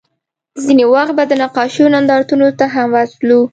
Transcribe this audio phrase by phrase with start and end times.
[0.63, 3.39] ځینې وخت به د نقاشیو نندارتونونو ته هم ورتلو